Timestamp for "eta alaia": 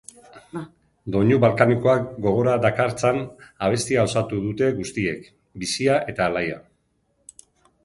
6.15-6.61